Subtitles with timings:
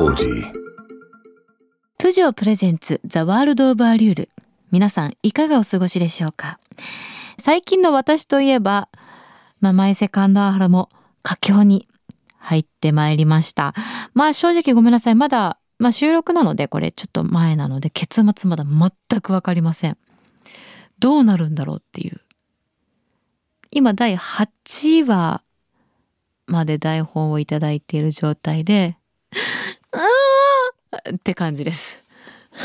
[0.00, 0.46] Audi.
[1.98, 4.30] プジョープレゼンツザワールドオブアリュール。
[4.70, 6.58] 皆さんいかがお過ごしでしょうか？
[7.36, 8.88] 最近の私といえば、
[9.60, 10.88] まあ、マイセカンドアハラも
[11.22, 11.86] 佳境に
[12.38, 13.74] 入ってまいりました。
[14.14, 15.14] まあ正直ごめんなさい。
[15.14, 19.98] まだ、まあ、収録なのでこれちょっと前なので結末まだ全くわかりません。
[20.98, 22.22] どうなるんだろうっていう。
[23.70, 25.42] 今第8話
[26.46, 28.96] まで台本をいただいている状態で
[29.96, 32.02] って感じです。
[32.50, 32.64] はあ、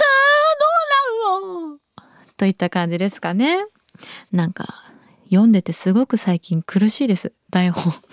[1.30, 1.80] どうなるの？
[2.38, 3.66] といった感じですかね。
[4.31, 4.92] なんか、
[5.30, 7.34] 読んでてすごく最近苦しいです。
[7.50, 7.94] 台本。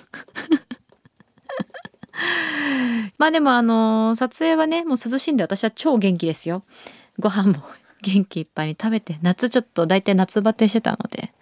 [3.19, 6.65] まあでもあの撮影はね、もう涼しいんで私は超元気ですよ。
[7.19, 7.63] ご飯も
[8.03, 11.33] 元気いっぱいに食べて、夏ちょっと大体夏バテしてたので、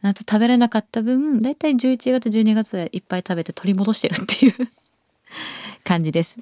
[0.00, 4.68] 夏食べれなかった分、大体11月、12月でいっぱい食べて取り戻してるっていう
[5.84, 6.38] 感じです。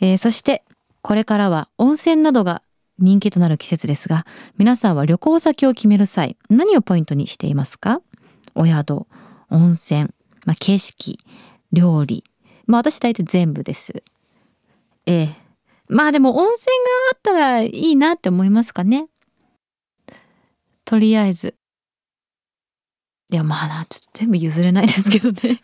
[0.00, 0.64] えーそして
[1.02, 2.62] これからは温泉などが
[2.98, 4.26] 人気となる季節ですが
[4.58, 8.00] 皆さんは旅行先を決める際何をポイントにしていますか？
[8.54, 9.06] お宿
[9.50, 10.10] 温泉、
[10.44, 11.18] まあ、景色
[11.72, 12.24] 料理
[12.66, 14.02] まあ私大体全部です。
[15.06, 15.36] ええ
[15.88, 16.82] まあでも温泉が
[17.12, 19.06] あったらいいなって思いますかね。
[20.84, 21.54] とりあえず。
[23.28, 25.60] でもまあなちょっと全部譲れないですけどね。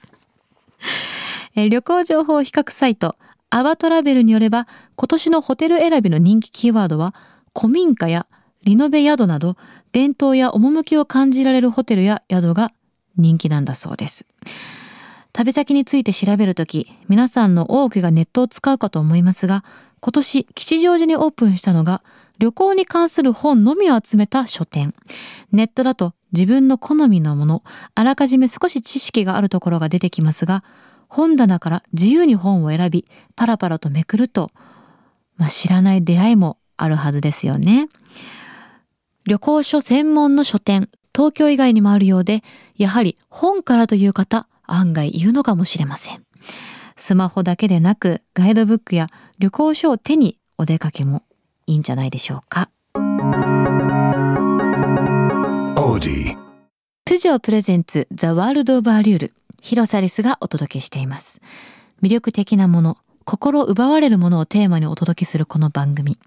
[1.55, 3.17] えー旅行情報比較サイト
[3.51, 7.15] アワトラベルによれば今年のホテル選びの人気キーワードは
[7.55, 8.27] 古民家や
[8.65, 9.57] リノベ宿など
[9.93, 12.73] 伝統や趣を感じられるホテルや宿が
[13.19, 14.25] 人気なんだそうです。
[15.35, 19.65] 旅先について調べるとき皆さんの多くがネットを使うかと思いますが
[20.01, 22.03] 今年吉祥寺にオープンしたのが
[22.39, 24.95] 旅行に関する本のみを集めた書店。
[25.53, 27.63] ネットだと自分の好みのもの
[27.95, 30.65] あらかじめ少し知識があるところが出てきますが
[31.15, 33.05] 本棚から自由に本を選び
[33.37, 34.51] パラパラとめくると、
[35.37, 37.91] まあ、知らない出会いもあるはずですよね。
[39.27, 42.43] 旅行書専門の書店東京以外にもあるようで
[42.77, 46.25] やはり本からという方案外いるのかもしれません。
[46.97, 49.09] スマホだけでなくガイドブックや
[49.39, 51.25] 旅行書を手にお出かけも
[51.67, 52.71] いいんじゃないでしょうか。
[57.05, 61.41] プジョープレゼンツザワールドオブアリュール広瀬アリスがお届けしています。
[62.03, 66.19] 魅力的なもの心奪われるものをテーマにお届けするこの番組。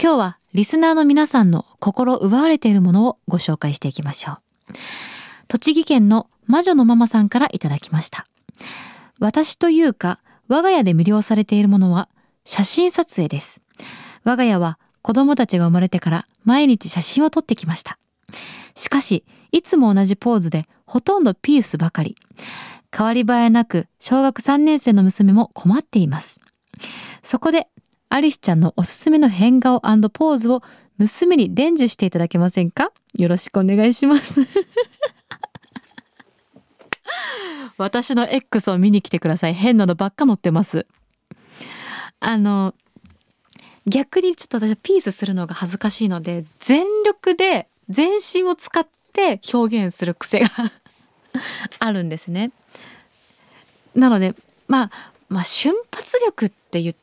[0.00, 4.38] 今日はリスナーの皆さんの心奪われているものをご紹介していきましょう。
[5.48, 8.26] 栃木県の魔女のママさんからいただきました。
[9.18, 12.10] 私というか我が家で魅了されているものは
[12.44, 13.62] 写真撮影です。
[14.24, 17.98] 我が家は子供たちが生まれてから毎日写真を撮ってきました。
[18.74, 22.16] しかし、いつも同じポーズでほとんどピースばかり。
[22.96, 26.40] 変わり映えなく小学3年生の娘も困っています。
[27.22, 27.68] そこで、
[28.08, 30.62] アリスちゃんのおすすめの変顔ポーズを
[30.98, 32.92] 娘に伝授していただけませんか？
[33.16, 34.40] よろしくお願いします。
[37.78, 39.54] 私の X を見に来てください。
[39.54, 40.86] 変なのばっか載ってます。
[42.18, 42.74] あの、
[43.86, 50.48] 逆にちょっと私はピースするのが恥ずかしいので、全力で全身を使って表現する癖が
[51.78, 52.52] あるんですね。
[53.94, 54.34] なので、
[54.68, 54.90] まあ、
[55.28, 56.94] まあ、瞬発力って言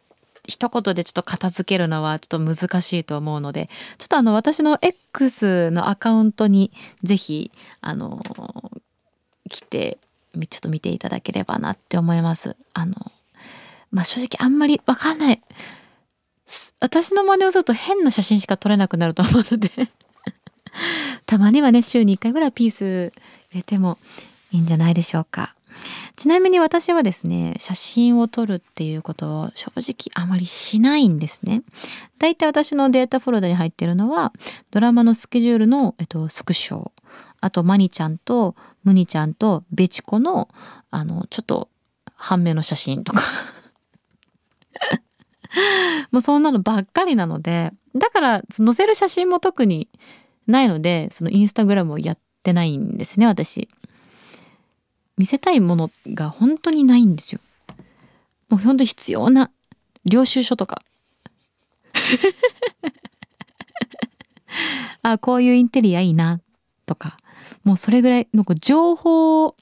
[0.48, 6.72] 一言でちょっと片付けるのはちょっと難しいと思うので、ちょっとあの私の X のアカウントに
[7.04, 7.52] ぜひ、
[7.82, 8.22] あの、
[9.50, 9.98] 来て、
[10.50, 12.56] ちょっと見ていただければなって思います。
[12.74, 13.12] あの、
[13.92, 15.42] まあ正直あんまりわかんない。
[16.80, 19.90] 私の真似をすると変な写真しか撮れなくなると思うので
[21.26, 23.14] たまにはね週に1回ぐらいピース
[23.52, 23.98] 入れても
[24.52, 25.54] いいんじゃないでしょうか。
[26.16, 31.62] ちなみに私はですね写真を撮るっていうことを正直あまりしないんですね。
[32.18, 34.34] だいたい私のデータフォルダに入ってるのは
[34.72, 36.92] ドラマのスケジュールの、えっと、スクショ
[37.40, 40.50] あとマニちゃんとムニちゃんとベチコの
[40.90, 41.70] あのちょっと
[42.16, 43.22] 半目の写真とか。
[46.12, 49.90] もうそんなのばっかりなのでだから載せる写真も特に
[50.48, 53.68] ないのでそのインスタグラムをやってないんですね私。
[55.18, 57.42] 見せたいものが本当にないんですよ。
[58.50, 59.52] もう本当に必要な
[60.06, 60.82] 領収書とか。
[65.02, 66.42] あこういうインテリアいいな
[66.86, 67.18] とか。
[67.64, 69.56] もうそれぐらいの情報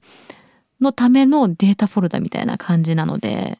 [0.79, 3.59] のためのデータフォルダみたいな感じなので。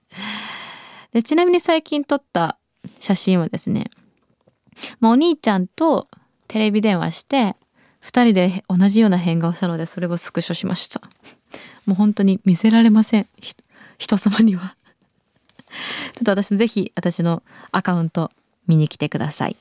[1.13, 2.57] でちなみに最近撮った
[2.99, 3.89] 写真はですね、
[4.99, 6.09] まあ、お兄ちゃんと
[6.47, 7.55] テレビ電話して
[8.03, 11.01] 2人で同じような変顔したのでそれをスクショしました。
[11.85, 13.27] もう本当に見せられません。
[13.97, 14.75] 人様には。
[16.13, 18.31] ちょっと私ぜひ私のアカウント
[18.67, 19.57] 見に来てください。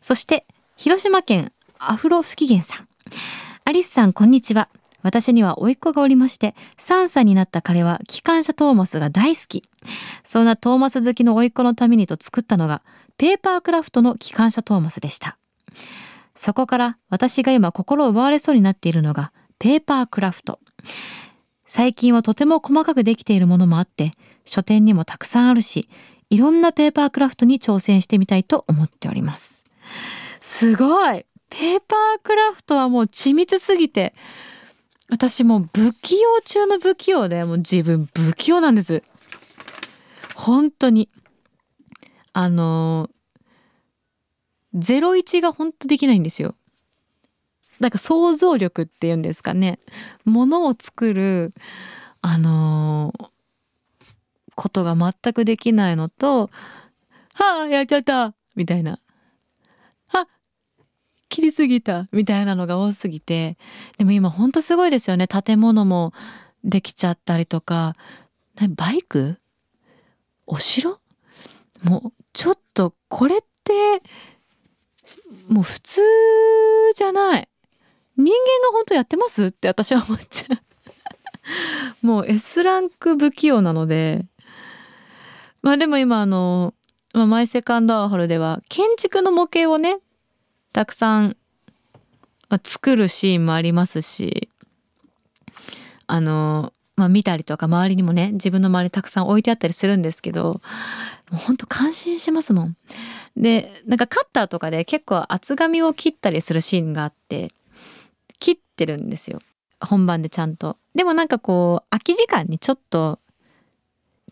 [0.00, 2.88] そして広島県アフロ不機嫌さん。
[3.64, 4.68] アリスさんこんにちは。
[5.02, 9.62] 私には甥っ子がおりまして3歳になった彼は機関車トーマスが大好き。
[10.24, 12.82] そんなトーマス好きの甥っ子のためにと作ったのが
[13.18, 15.38] ペーパークラフトの機関車トーマスでした。
[16.34, 20.60] そこから私が今心を奪われそうになっているのがペーパークラフト。
[21.66, 24.12] 最近はとても細かくできているものもあって
[24.44, 25.88] 書店にもたくさんあるし
[26.30, 29.64] いろんなペーパークラフトに挑戦してみたいと思っております。
[30.40, 31.24] すごい!
[31.48, 34.14] ペーパークラフトはもう緻密すぎて
[35.08, 39.02] 私もう不器用中の不器用でもう自分不器用なんです。
[40.34, 41.08] 本当に。
[42.32, 43.08] あの
[44.76, 46.54] 01が本当できないんですよ。
[47.80, 49.78] なんか想像力っていうんですかね。
[50.24, 51.54] ものを作る
[52.22, 53.26] あのー、
[54.54, 56.50] ことが全くできないのと
[57.34, 58.98] 「はあやっちゃった!」みたいな
[60.08, 60.26] 「は
[61.28, 63.58] 切りすぎた!」みたいなのが多すぎて。
[63.98, 65.26] でも今ほんとすごいですよね。
[65.28, 66.12] 建物も
[66.64, 67.94] できちゃったりとか。
[68.70, 69.38] バイク？
[70.46, 70.98] お城？
[71.82, 74.02] もうちょっとこれって
[75.48, 76.00] もう普通
[76.94, 77.48] じゃない。
[78.16, 79.46] 人間が本当やってます？
[79.46, 80.54] って私は思っちゃ
[82.02, 82.06] う。
[82.06, 84.26] もう S ランク不器用なので。
[85.62, 86.74] まあでも今あの、
[87.12, 89.98] まあ、マイセカンドアホルでは建築の模型をね
[90.72, 91.36] たくさん、
[92.48, 94.48] まあ、作るシーンもありますし。
[96.08, 100.60] あのまあ見たりとか周りにもね自分の周りにたくさん置いてあったりするんですけど
[101.30, 102.76] もうほんと感心しますもん。
[103.36, 107.52] でなんかカッターとかで結構厚紙を切ったりするシーンがあって
[108.38, 109.40] 切ってるんですよ
[109.80, 110.76] 本番でちゃんと。
[110.94, 113.18] でもなんかこう空き時間にちょっと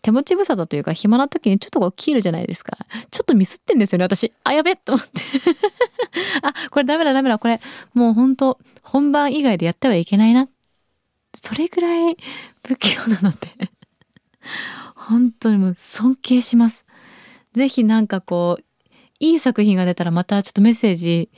[0.01, 2.77] 手持ち無沙汰というか暇な時にちょっとこう切るじゃないですか。
[3.11, 4.31] ちょっとミスってんですよね私。
[4.43, 5.21] あやべっと思って
[6.41, 7.59] あこれダメだダメだこれ
[7.93, 10.47] もうほんと本番以外でやってはいけないな。
[11.41, 12.17] それぐらい
[12.65, 13.71] 不器用なので
[14.95, 16.84] 本当にもう尊敬します。
[17.55, 18.63] ぜひなんかこう
[19.19, 21.29] いい作品が出たらまたちょっとメッセージ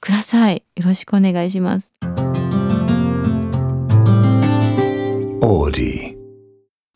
[0.00, 0.62] ください。
[0.76, 1.94] よろしくお願いします。
[5.44, 6.16] オーディ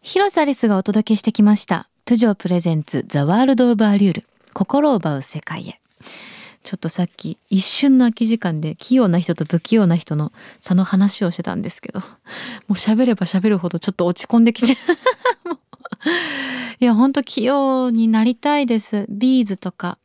[0.02, 1.88] 広瀬アリスがお届けしてきました。
[2.04, 5.80] プジョープレゼンツザワールドオブアリュール心を奪う世界へ。
[6.62, 12.06] ちょっとさっき一瞬の空き時間で器用な人と不器用な人の差の話をしてたんですけど、も
[12.71, 14.78] う喋れば喋るほどちょっと落ち込んできちゃう。
[16.87, 19.07] いや、ほんと器用になりたいです。
[19.09, 19.99] ビーズとか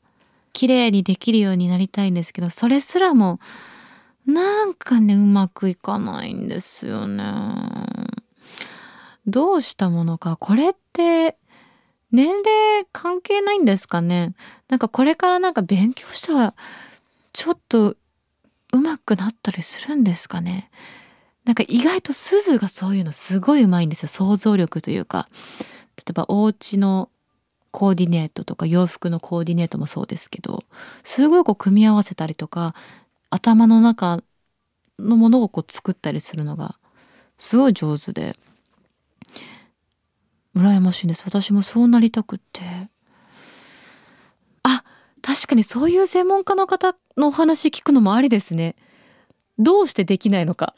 [0.52, 3.40] 綺麗にできるようになりたいんですけどそれすらも
[4.26, 7.24] なんかねうまくいかないんですよね。
[9.28, 10.38] どうしたものか。
[10.38, 11.38] これって
[12.12, 14.34] 年齢関係ないんですかね。
[14.68, 16.56] なんかこれからなんか勉強したら
[17.32, 17.96] ちょっと
[18.74, 20.72] うまくなったりするんですかね。
[21.46, 24.08] なんか意外と鈴がそういうのすごいうまいんですよ。
[24.08, 25.30] 想像力というか。
[25.98, 27.10] 例えばお家の
[27.72, 30.64] コーディネートとか洋服のコーディネートもそうですけど
[31.04, 32.76] すごいこう組み合わせたりとか
[33.30, 34.22] 頭の中
[35.00, 36.76] のものをこう作ったりするのが
[37.38, 38.36] すごい上手で
[40.56, 41.24] 羨ましいんです。
[41.26, 42.90] 私もそうなりたくって。
[44.64, 44.84] あ
[45.22, 48.76] 確かにそういう専門家の方のお話聞くのもありですね。
[49.58, 50.76] どうしてできないのか。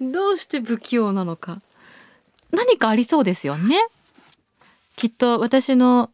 [0.00, 1.60] どうして不器用なのか。
[2.50, 3.86] 何かありそうですよね。
[4.96, 6.10] きっと私の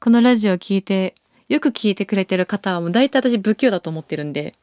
[0.00, 1.14] このラジオを聞いて
[1.48, 4.54] よく聞いてくれてる方はもう大体私不器用だと思ってるんで。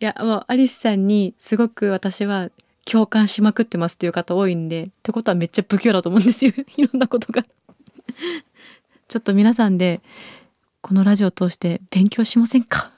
[0.00, 2.50] いやもうアリスさんにすごく私は
[2.84, 6.52] 共感しまくってますっていう方多いんでってことはめっちゃ不器用だと思うんですよ。
[6.76, 7.44] いろんなことが。
[9.06, 10.00] ちょっと皆さんで
[10.80, 12.90] このラジオを通して勉強しませんか？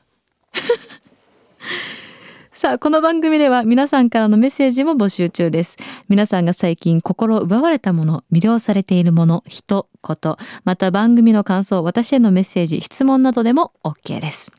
[2.56, 5.76] さあ、この番組では皆さんからのメッセージも募集中です。
[6.08, 14.52] 皆さんが最近心奪われたもの、魅了されているもの、人、こと、また番組の感想、私へのメッセージ、質問などでも OK です。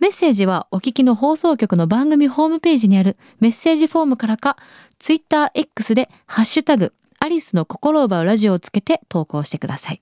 [0.00, 4.56] メッセージはお聞きの放送局の番組ホームページにあるメッセージフォームからか、
[4.98, 10.00] TwitterX でハッシュタグ、アリスの心を奪うラジオをつけて投稿してください。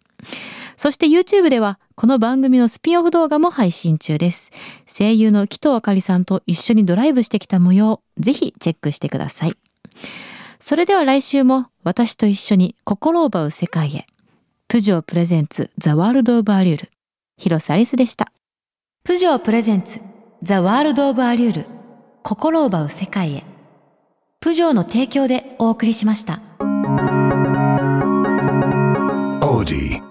[0.76, 4.50] そして YouTube ではこの番組のスピンオフ動画も配信中です。
[4.86, 9.56] 声優の紀藤あかりさんと一緒にドライブしてきた模様、ぜひチェックしてください。
[10.60, 14.06] それでは来週も私と一緒に心を奪う世界へ。
[14.68, 16.90] プジョープレゼンツザワールドオブアリュール。
[17.38, 18.32] 広瀬アリスでした。
[19.04, 20.00] プジョープレゼンツ
[20.42, 21.66] ザワールドオブアリュール。
[22.22, 23.44] 心を奪う世界へ。
[24.40, 26.40] プジョーの提供でお送りしました。
[29.40, 30.05] Audi.